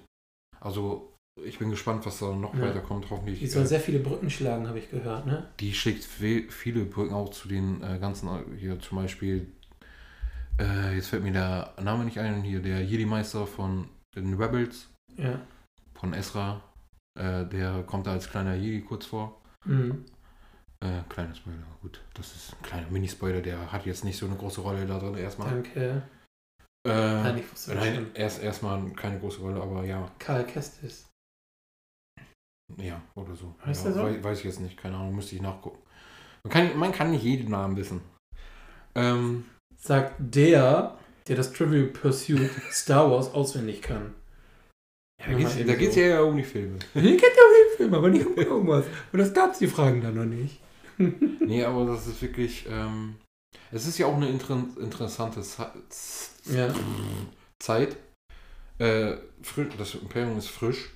[0.62, 1.13] Also
[1.44, 2.62] ich bin gespannt, was da noch Ja.
[2.62, 3.06] weiterkommt.
[3.10, 3.40] Hoffentlich.
[3.40, 5.48] Die soll äh, sehr viele Brücken schlagen, habe ich gehört, ne?
[5.60, 9.48] die schlägt viele Brücken auch zu den äh, ganzen, äh, hier zum Beispiel,
[10.60, 15.40] äh, jetzt fällt mir der Name nicht ein, hier der Jedi-Meister von den Rebels, Ja.
[15.96, 16.62] von Ezra,
[17.20, 19.42] äh, der kommt da als kleiner Jedi kurz vor.
[19.66, 20.06] Mhm.
[20.82, 24.36] Äh, kleiner Spoiler, gut, das ist ein kleiner Mini-Spoiler, der hat jetzt nicht so eine
[24.36, 25.50] große Rolle da drin erstmal.
[25.50, 26.04] Danke.
[26.86, 26.90] Äh,
[27.24, 31.06] Nein, ich wusste Nein, erst erstmal keine große Rolle, aber ja, Karl Kestis.
[32.78, 33.54] Ja, oder so.
[33.66, 34.08] Heißt ja, der so?
[34.08, 35.80] Weiß, weiß ich jetzt nicht, keine Ahnung, müsste ich nachgucken.
[36.44, 38.02] Man kann, man kann nicht jeden Namen wissen.
[38.96, 39.46] Ähm,
[39.78, 40.98] Sagt der,
[41.28, 44.14] der das Trivial Pursuit Star Wars auswendig kann.
[45.20, 46.02] da Ja, geht's, mal eben da geht's so.
[46.02, 46.80] ja um die Filme.
[46.94, 48.86] Den kennt ja auch den Film, aber nicht um irgendwas.
[49.12, 50.60] Und das gab's die Fragen dann noch nicht.
[50.98, 53.16] nee, aber das ist wirklich, ähm,
[53.72, 55.72] Es ist ja auch eine inter interessante Ze-
[56.46, 56.74] Ja.
[57.60, 57.98] Zeit.
[58.80, 60.92] Äh, frisch, das Imperium ist frisch.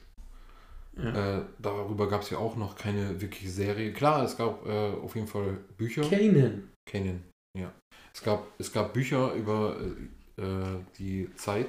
[0.98, 1.38] Ja.
[1.40, 3.94] Äh, darüber gab es ja auch noch keine wirkliche Serie.
[3.94, 6.04] Klar, es gab äh, auf jeden Fall Bücher.
[6.04, 6.72] Kanan.
[6.90, 7.24] Kanan,
[7.58, 7.72] ja.
[8.14, 9.80] Es gab, es gab Bücher über
[10.38, 11.68] äh, die Zeit.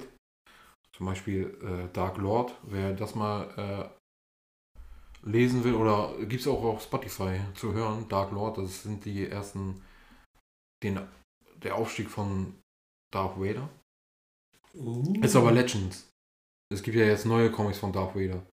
[0.92, 6.62] Zum Beispiel äh, Dark Lord, wer das mal äh, lesen will, oder gibt es auch
[6.64, 9.82] auf Spotify zu hören, Dark Lord, das sind die ersten,
[10.82, 11.00] den,
[11.62, 12.54] der Aufstieg von
[13.12, 13.68] Darth Vader.
[14.74, 15.14] Uh.
[15.22, 16.08] Ist aber Legends.
[16.72, 18.44] Es gibt ja jetzt neue Comics von Darth Vader.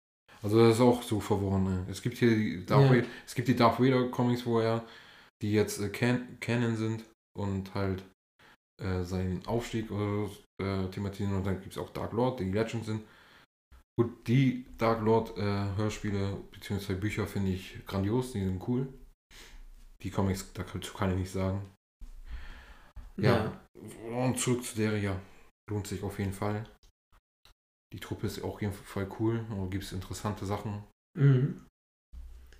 [0.46, 1.64] Also das ist auch so verworren.
[1.64, 1.86] Ne?
[1.90, 2.98] Es gibt hier die Darth Ja.
[2.98, 4.86] Vader, es gibt die Darth Vader Comics, wo er,
[5.42, 7.04] die jetzt äh, Can Canon sind
[7.36, 8.04] und halt
[8.80, 10.30] äh, seinen Aufstieg oder
[10.62, 13.02] äh, thematisieren und dann gibt es auch Dark Lord, die Legends sind.
[14.00, 16.94] Gut, die Dark Lord äh, Hörspiele bzw.
[16.94, 18.88] Bücher finde ich grandios, die sind cool.
[20.04, 21.66] Die Comics, dazu kann ich nicht sagen.
[23.18, 23.60] Ja.
[24.12, 25.20] Und zurück zu der, ja.
[25.72, 26.68] Lohnt sich auf jeden Fall.
[27.94, 29.46] Die Truppe ist auch Fall cool.
[29.50, 30.84] Da gibt es interessante Sachen.
[31.18, 31.66] Mhm.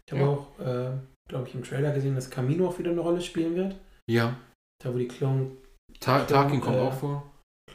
[0.06, 0.28] Ich habe Ja.
[0.30, 0.98] auch, äh,
[1.30, 3.76] glaube ich, im Trailer gesehen, dass Camino auch wieder eine Rolle spielen wird.
[4.10, 4.38] Ja.
[4.84, 5.52] Da, wo die Clone.
[6.00, 7.32] Ta Tarkin kommt äh, auch vor.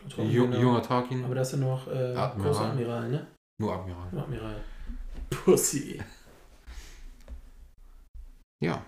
[0.08, 0.60] Clone Ju genau.
[0.60, 1.24] Junger Tarkin.
[1.24, 2.52] Aber da ist ja noch äh, Admiral.
[2.52, 3.26] großer Admiral, ne?
[3.60, 4.08] Nur Admiral.
[4.12, 4.64] Nur Admiral.
[5.30, 6.00] Pussy.
[8.62, 8.84] Ja.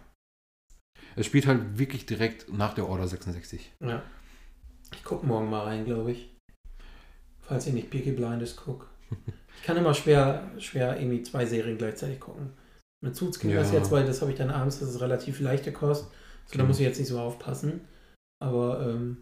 [1.16, 3.72] Es spielt halt wirklich direkt nach der Order 66.
[3.80, 4.02] Ja.
[4.92, 6.31] Ich gucke morgen mal rein, glaube ich.
[7.42, 8.86] Falls ihr nicht Peaky Blinders guckt.
[9.54, 12.50] Ich kann immer schwer, schwer irgendwie zwei Serien gleichzeitig gucken.
[13.04, 13.78] Mit Suits ging das Ja.
[13.78, 16.10] jetzt, weil das habe ich dann abends, das ist relativ leichte Kost.
[16.46, 17.82] So, da muss ich jetzt nicht so aufpassen.
[18.42, 19.18] Aber ähm,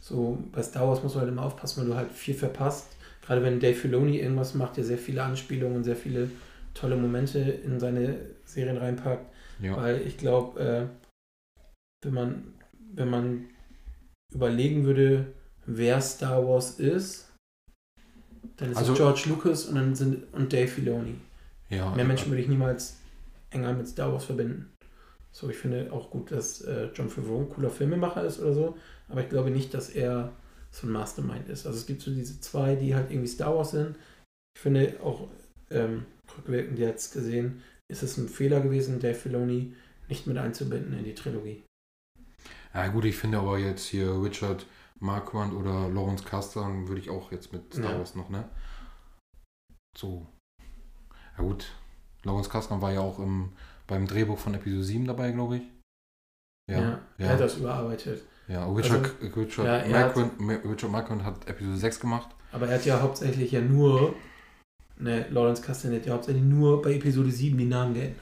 [0.00, 2.96] so bei Star Wars musst du halt immer aufpassen, weil du halt viel verpasst.
[3.20, 6.30] Gerade wenn Dave Filoni irgendwas macht, der sehr viele Anspielungen und sehr viele
[6.72, 9.26] tolle Momente in seine Serien reinpackt.
[9.60, 9.76] Ja.
[9.76, 10.86] Weil ich glaube, äh,
[12.04, 12.54] wenn man,
[12.94, 13.44] wenn man
[14.32, 15.26] überlegen würde,
[15.66, 17.28] wer Star Wars ist,
[18.56, 21.14] dann ist Also- es George Lucas und dann sind und Dave Filoni.
[21.70, 21.94] ja.
[21.94, 22.96] Mehr Menschen würde ich niemals
[23.50, 24.70] enger mit Star Wars verbinden.
[25.30, 28.76] So, ich finde auch gut, dass äh, John Favreau ein cooler Filmemacher ist oder so,
[29.08, 30.32] aber ich glaube nicht, dass er
[30.70, 31.66] so ein Mastermind ist.
[31.66, 33.96] Also es gibt so diese zwei, die halt irgendwie Star Wars sind.
[34.54, 35.28] Ich finde auch
[35.70, 36.04] ähm,
[36.36, 39.74] rückwirkend jetzt gesehen, ist es ein Fehler gewesen, Dave Filoni
[40.08, 41.62] nicht mit einzubinden in die Trilogie.
[42.74, 44.66] Ja gut, ich finde aber jetzt hier Richard
[45.02, 47.98] Marquand oder Lawrence Kasdan würde ich auch jetzt mit Star Ja.
[47.98, 48.48] Wars noch, ne?
[49.96, 50.26] So.
[51.36, 51.66] Ja gut.
[52.24, 53.52] Lawrence Kasdan war ja auch im,
[53.86, 55.62] beim Drehbuch von Episode 7 dabei, glaube ich.
[56.70, 56.78] Ja.
[56.80, 56.88] Ja,
[57.18, 57.26] Ja.
[57.26, 58.22] er hat das überarbeitet.
[58.48, 62.28] Ja, Richard, Also, Richard, ja, hat- Marquand, Ma- Richard Marquand hat Episode 6 gemacht.
[62.52, 64.14] Aber er hat ja hauptsächlich ja nur,
[64.98, 68.20] ne, Lawrence Kasdan hat ja hauptsächlich nur bei Episode 7 die Namen geändert.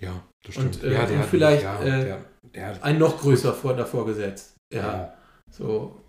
[0.00, 0.84] Ja, das Und, stimmt.
[0.92, 4.04] äh, ja, und hat- vielleicht, ja, äh, der, der hat, Ein noch größer vor, davor
[4.06, 4.55] gesetzt.
[4.72, 5.14] Ja,
[5.50, 6.00] so,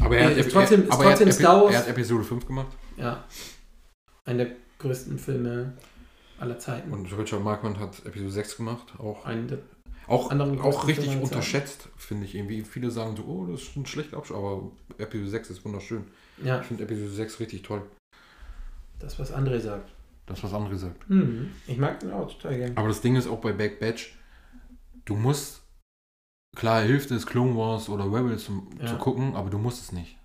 [0.00, 2.76] Aber er hat, Ist trotzdem- ist er trotzdem Star Wars- er hat Episode 5 gemacht.
[2.96, 3.24] ja.
[4.24, 5.72] Einer der größten Filme
[6.38, 6.92] aller Zeiten.
[6.92, 8.92] Und Richard Marquand hat Episode 6 gemacht.
[8.98, 9.58] Auch, Einen der
[10.06, 10.30] auch,
[10.62, 12.62] auch richtig unterschätzt, finde ich irgendwie.
[12.62, 14.36] Viele sagen so, oh, das ist ein schlechter Abschluss.
[14.38, 16.04] Aber Episode 6 ist wunderschön.
[16.44, 17.82] Ja, Ich finde Episode 6 richtig toll.
[18.98, 19.90] das, was André sagt.
[20.26, 21.08] Das, was andere sagt.
[21.08, 21.50] Mhm.
[21.66, 22.76] Ich mag den auch total gern.
[22.76, 24.14] Aber das Ding ist auch bei Back Batch,
[25.06, 25.62] du musst,
[26.56, 28.86] klar hilft es, Clone Wars oder Rebels zu, Ja.
[28.86, 30.18] zu gucken, aber du musst es nicht.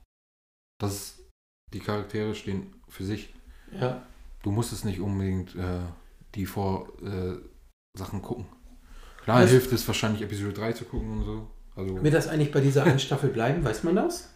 [0.80, 1.30] Das ist,
[1.74, 3.34] die Charaktere stehen für sich.
[3.72, 4.06] Ja,
[4.44, 5.80] Du musst es nicht unbedingt äh,
[6.36, 7.38] die vor äh,
[7.98, 8.46] Sachen gucken.
[9.24, 11.48] Klar Das- hilft es wahrscheinlich Episode 3 zu gucken und so.
[11.76, 13.64] Also wird das eigentlich bei dieser einen Staffel bleiben?
[13.64, 14.30] Weiß man das?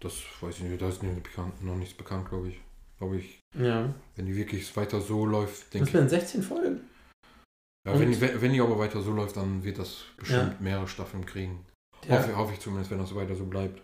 [0.00, 2.60] das weiß ich nicht, da ist nicht bekannt, noch nichts bekannt, glaube ich.
[2.98, 3.92] Glaube ich, Ja.
[4.16, 5.94] wenn die wirklich weiter so läuft, Das denke ich.
[5.94, 6.80] wären 16 Folgen.
[7.86, 11.66] Ja, wenn, wenn die aber weiter so läuft, dann wird das bestimmt mehrere Staffeln kriegen.
[12.08, 13.82] Der, Hoffe, hoffe ich zumindest, wenn das weiter so bleibt.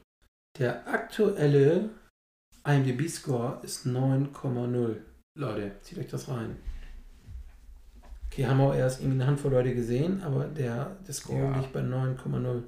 [0.59, 1.91] der aktuelle
[2.65, 4.97] IMDb-Score ist 9,0.
[5.39, 6.57] Leute, zieht euch das rein.
[8.27, 11.59] Okay, haben auch erst irgendwie eine Handvoll Leute gesehen, aber der, der Score Ja.
[11.59, 12.63] liegt bei 9,0.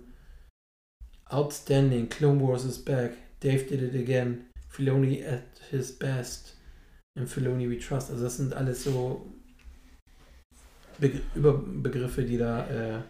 [1.27, 6.57] Outstanding, Clone Wars is back, Dave did it again, Filoni at his best,
[7.19, 8.11] and Filoni we trust.
[8.11, 9.32] Also das sind alles so
[11.03, 13.03] Be Überbegriffe, die da äh,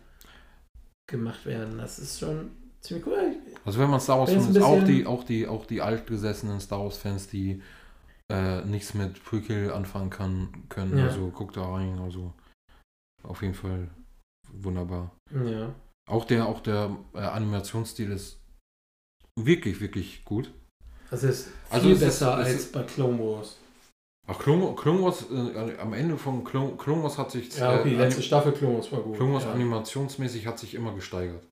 [1.10, 1.78] gemacht werden.
[1.78, 2.50] Das ist schon
[2.80, 3.36] ziemlich cool.
[3.64, 5.82] Also wenn man Star Wars Bin jetzt Fans, ein auch die, auch die, auch die
[5.82, 7.62] altgesessenen Star Wars Fans, die
[8.30, 11.04] äh, nichts mit Prequel anfangen kann, können, Ja.
[11.08, 12.32] also guckt da rein, also
[13.24, 13.88] auf jeden Fall
[14.52, 15.14] wunderbar.
[15.32, 15.74] Ja.
[16.10, 18.40] Auch der, auch der äh, Animationsstil ist
[19.38, 20.50] wirklich, wirklich gut.
[21.10, 23.58] Das ist Also viel ist- besser es als ist- bei Clone Wars.
[24.28, 27.56] Ach, Clone Wars, äh, am Ende von Clone, Clone Wars hat sich.
[27.56, 28.92] Ja, okay, die äh, letzte Clone, Wars am Ende von Clone Wars hat sich.
[28.92, 29.20] Ja, okay, die äh, letzte Staffel Wars war gut.
[29.20, 29.52] Wars ja.
[29.52, 31.46] animationsmäßig hat sich immer gesteigert.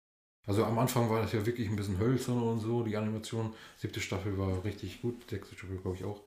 [0.46, 3.54] Also am Anfang war das ja wirklich ein bisschen hölzern und so, die Animation.
[3.76, 6.24] Siebte Staffel war richtig gut, sechste Staffel glaube ich auch.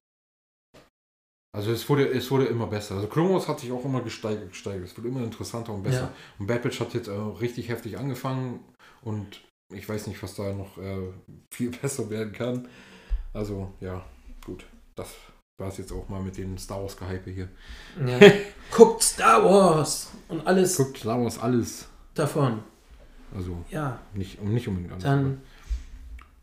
[1.55, 2.95] Also es wurde, es wurde immer besser.
[2.95, 4.85] Also Wars hat sich auch immer gesteigert, gesteigert.
[4.85, 6.01] Es wurde immer interessanter und besser.
[6.01, 6.13] Ja.
[6.39, 8.61] Und Bad Batch hat jetzt äh, richtig heftig angefangen
[9.01, 11.13] und ich weiß nicht, was da noch äh,
[11.53, 12.67] viel besser werden kann.
[13.33, 14.03] Also ja,
[14.45, 14.65] gut.
[14.95, 15.15] Das
[15.59, 17.49] war es jetzt auch mal mit den Star Wars Gehype hier.
[18.05, 18.19] Ja.
[18.71, 21.87] Guckt Star Wars und alles Guckt Star Wars alles.
[22.15, 22.63] davon.
[23.35, 25.03] Also Ja, nicht, nicht unbedingt alles.
[25.03, 25.41] dann.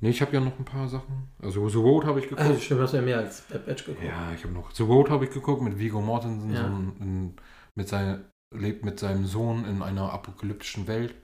[0.02, 1.28] Nee, ich habe ja noch ein paar Sachen.
[1.42, 2.40] Also The Road habe ich geguckt.
[2.40, 4.04] Also, stimmt, hast du ja mehr als Bad Batch geguckt.
[4.04, 6.60] Ja, ich habe noch The Road habe ich geguckt mit Vigo Mortensen, Ja.
[6.60, 7.36] so ein, ein,
[7.74, 8.20] mit seiner,
[8.54, 11.14] lebt mit seinem Sohn in einer apokalyptischen Welt.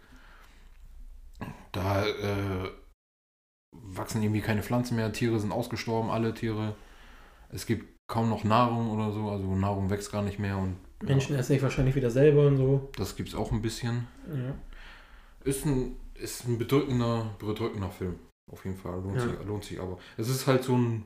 [1.73, 2.69] Da äh,
[3.73, 6.75] wachsen irgendwie keine Pflanzen mehr, Tiere sind ausgestorben, alle Tiere.
[7.51, 11.37] Es gibt kaum noch Nahrung oder so, also Nahrung wächst gar nicht mehr und Menschen
[11.37, 12.91] essen sich wahrscheinlich wieder selber und so.
[12.97, 14.07] das gibt es auch ein bisschen.
[14.33, 14.55] Ja.
[15.45, 18.19] Ist ein, ist ein bedrückender, bedrückender Film.
[18.51, 19.01] Auf jeden Fall.
[19.03, 19.23] Lohnt, Ja.
[19.29, 19.99] sich, lohnt sich aber.
[20.17, 21.05] Es ist halt so ein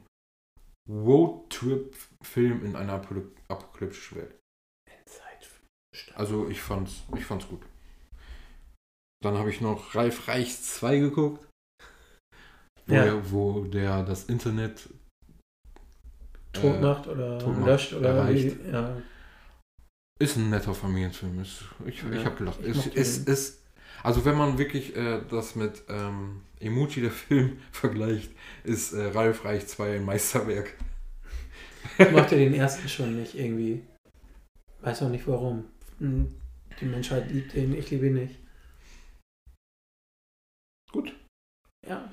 [0.88, 4.34] Roadtrip-Film in einer apokalyp- apokalyptischen Welt.
[6.14, 7.62] Also ich fand's, ich fand's gut.
[9.22, 11.46] Dann habe ich noch Ralf Reichs 2 geguckt.
[12.86, 13.04] Wo, Ja.
[13.04, 14.88] der, wo der das Internet
[16.52, 18.56] Tot äh, macht oder tot macht, löscht oder erreicht.
[18.64, 18.96] wie, ja.
[20.18, 21.40] ist ein netter Familienfilm.
[21.40, 22.60] Ist, ich Ja, ich habe gelacht.
[22.64, 23.32] ich es, den.
[23.32, 23.62] es,
[24.02, 28.30] also wenn man wirklich äh, das mit ähm, Emoji der Film vergleicht,
[28.64, 30.74] ist äh, Ralf Reich 2 ein Meisterwerk.
[31.98, 33.82] Ich mochte den ersten schon nicht irgendwie.
[34.80, 35.64] Weiß auch nicht warum.
[35.98, 36.34] Hm,
[36.80, 38.36] Die Menschheit liebt ihn, ich liebe ihn nicht.
[40.92, 41.14] Gut.
[41.86, 42.10] Ja.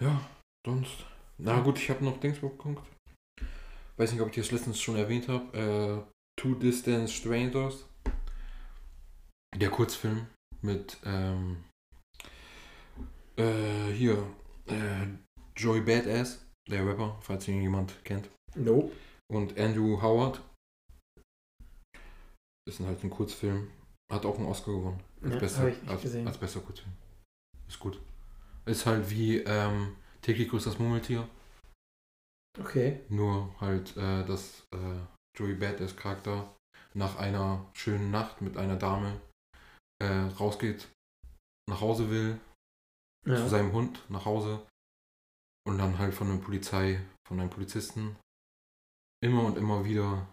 [0.00, 0.20] Ja,
[0.66, 1.06] sonst.
[1.38, 2.82] Na gut, ich habe noch Dings geguckt.
[3.98, 6.06] Weiß nicht, ob ich das letztens schon erwähnt habe.
[6.06, 7.84] Äh, Two Distant Strangers.
[9.56, 10.26] Der Kurzfilm
[10.62, 11.64] mit ähm,
[13.36, 14.22] äh, hier
[14.66, 15.06] äh,
[15.56, 18.28] Joey Badass, der Rapper, falls ihn jemand kennt.
[18.54, 18.92] Nope.
[19.30, 20.40] Und Andrew Howard.
[22.68, 23.70] Ist halt ein Kurzfilm.
[24.12, 25.02] Hat auch einen Oscar gewonnen.
[25.22, 26.26] Als, Ja, bester, hab ich nicht als, gesehen.
[26.28, 26.92] als bester Kurzfilm.
[27.66, 28.00] Ist gut.
[28.66, 31.28] Ist halt wie ähm, täglich grüßt das Murmeltier.
[32.60, 33.00] Okay.
[33.08, 35.00] Nur halt, äh, dass äh,
[35.36, 36.54] Joey Badass Charakter
[36.94, 39.20] nach einer schönen Nacht mit einer Dame
[40.02, 40.06] äh,
[40.38, 40.88] rausgeht,
[41.68, 42.40] nach Hause will,
[43.24, 43.48] zu Ja.
[43.48, 44.66] seinem Hund nach Hause
[45.66, 48.16] und dann halt von der Polizei, von einem Polizisten
[49.22, 50.26] immer und immer wieder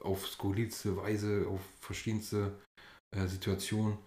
[0.00, 2.58] auf skurrilste Weise, auf verschiedenste
[3.14, 3.98] äh, Situationen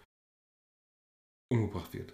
[1.52, 2.14] umgebracht wird.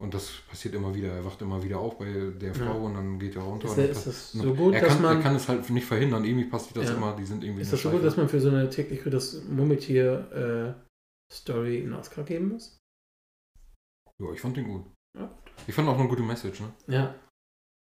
[0.00, 1.12] Und das passiert immer wieder.
[1.12, 2.70] Er wacht immer wieder auf bei der Frau Ja.
[2.72, 3.68] und dann geht er runter.
[3.68, 5.16] Ist, er ist kann- das so gut, er, dass kann, man.
[5.18, 6.24] er kann es halt nicht verhindern.
[6.24, 6.96] Irgendwie passiert das Ja.
[6.96, 7.14] immer.
[7.16, 9.42] Die sind irgendwie ist das so gut, dass man für so eine täglich für das
[9.44, 12.78] Murmeltier-Story einen Oscar geben muss?
[14.18, 14.86] Ja, ich fand den gut.
[15.18, 15.30] Ja.
[15.66, 16.72] Ich fand auch eine gute Message, ne?
[16.86, 17.14] Ja.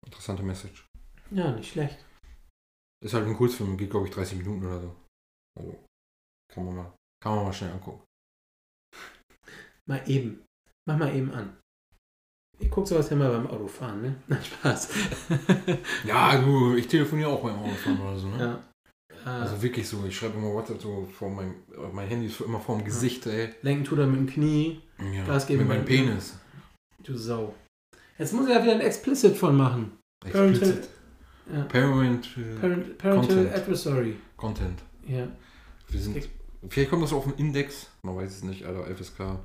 [0.05, 0.85] Interessante Message.
[1.31, 2.03] Ja, nicht schlecht.
[3.01, 4.93] Ist halt ein Kurzfilm, geht glaube ich 30 Minuten oder so.
[5.57, 5.83] Also
[6.53, 8.03] kann man mal, kann man mal schnell angucken.
[9.85, 10.43] Mal eben.
[10.87, 11.57] Mach mal eben an.
[12.59, 14.15] Ich guck sowas ja mal beim Autofahren, ne?
[14.27, 14.89] Na, Spaß.
[16.05, 18.37] Ja, du, ich telefoniere auch beim Autofahren oder so, ne?
[18.39, 18.63] ja.
[19.25, 21.55] Äh, Also wirklich so, ich schreibe immer WhatsApp so vor meinem,
[21.93, 23.49] mein Handy ist immer vor dem Gesicht, ey.
[23.61, 24.81] lenken tut er mit dem Knie.
[25.13, 26.37] Ja, Gas geben mit meinem Penis.
[27.03, 27.53] Du Sau.
[28.17, 29.91] Jetzt muss er ja wieder ein Explicit von machen.
[30.25, 30.87] Explicit.
[31.53, 31.63] Ja.
[31.63, 33.53] Parent äh, Parent, parental Content.
[33.55, 34.15] Adversary.
[34.37, 34.79] Content.
[35.05, 35.27] Ja.
[35.89, 36.29] Wir sind,
[36.69, 39.39] vielleicht kommt das auf den Index, man weiß es nicht, Alter, FSK.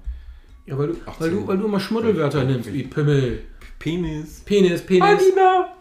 [0.68, 1.14] Ja, weil du, 18.
[1.18, 3.40] weil du, weil du immer Schmuddelwörter nimmst, wie Pimmel,
[3.78, 4.40] Penis.
[4.40, 5.02] Penis, Penis.
[5.02, 5.72] Alina!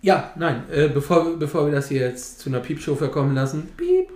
[0.00, 4.08] Ja, nein, äh, bevor, bevor wir das hier jetzt zu einer Piepshow verkommen lassen, piep,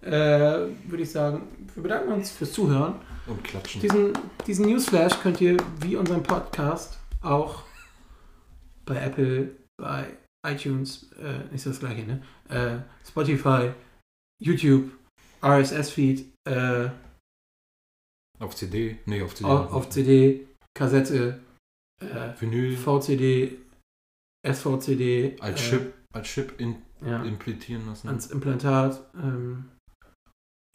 [0.00, 2.96] äh, würde ich sagen, wir bedanken uns fürs Zuhören.
[3.28, 3.82] Und klatschen.
[3.82, 4.12] Diesen,
[4.48, 7.62] diesen Newsflash könnt ihr wie unseren Podcast auch
[8.84, 10.06] bei Apple, bei
[10.44, 12.22] iTunes, äh, ist das gleiche, ne?
[12.48, 13.70] Äh, Spotify,
[14.40, 14.90] YouTube,
[15.40, 16.88] RSS-Feed, äh,
[18.40, 18.98] Auf CD?
[19.06, 19.48] Nee, auf CD.
[19.48, 21.40] auf, auf CD, Kassette,
[22.00, 22.76] äh, Vinyl.
[22.76, 23.58] VCD,
[24.46, 28.08] SVCD, als äh, Chip, als Chip in, ja, implantieren lassen.
[28.08, 29.64] ans Implantat ähm,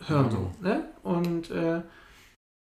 [0.05, 0.31] hören Ja.
[0.31, 0.51] so.
[0.61, 0.89] Ne?
[1.03, 1.81] Und äh,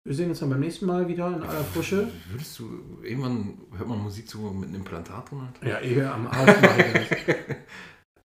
[0.06, 2.08] wir sehen uns dann beim nächsten Mal wieder in aller Frische.
[2.30, 5.40] Würdest du, irgendwann hört man Musik so mit einem Implantat drin?
[5.40, 5.68] Alter?
[5.68, 6.54] Ja, eher am Arsch.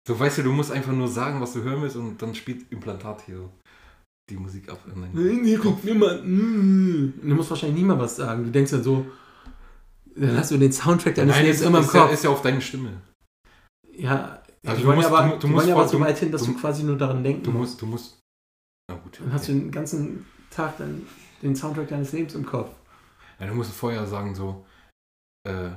[0.07, 2.71] So, weißt du, du musst einfach nur sagen, was du hören willst und dann spielt
[2.71, 3.47] Implantat hier
[4.29, 4.79] die Musik ab.
[5.13, 6.21] Nee, guck mir mal.
[6.21, 7.13] mm.
[7.21, 8.43] Du musst wahrscheinlich nie mal was sagen.
[8.45, 9.05] Du denkst dann so,
[10.15, 12.13] Dann hast du den Soundtrack deines Nein, Lebens ist, immer im ist, ja, Kopf.
[12.13, 13.01] ist ja auf deine Stimme.
[13.93, 16.43] Ja, Also du musst- ja aber, du- du musst aber so du- weit hin, dass
[16.43, 17.71] du, du- quasi nur daran denken Du musst.
[17.73, 18.19] musst, du musst.
[18.89, 19.19] Na gut.
[19.19, 21.05] Dann hast du den ganzen Tag dann
[21.41, 22.75] den Soundtrack deines Lebens im Kopf.
[23.39, 24.65] Ja, du musst vorher sagen so,
[25.47, 25.71] äh,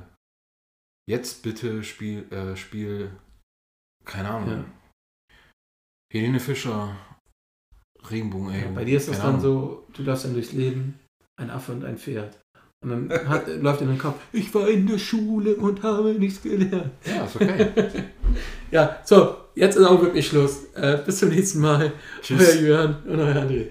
[1.09, 3.11] jetzt bitte Spiel, äh, Spiel,
[4.05, 4.49] keine Ahnung.
[4.49, 4.65] Ja.
[6.11, 6.95] Helene Fischer,
[8.09, 8.61] Regenbogen, ey.
[8.61, 9.41] Ja, bei dir ist das dann Ahnung.
[9.41, 10.99] so, du läufst dann durchs Leben,
[11.37, 12.37] ein Affe und ein Pferd.
[12.83, 16.41] Und dann hat, läuft in den Kopf, ich war in der Schule und habe nichts
[16.41, 16.91] gelernt.
[17.05, 17.69] Ja, ist okay.
[18.71, 20.63] Ja, so, jetzt ist auch wirklich Schluss.
[20.73, 21.91] Äh, bis zum nächsten Mal.
[22.23, 22.55] Tschüss.
[22.55, 23.67] Euer Jörn und euer André.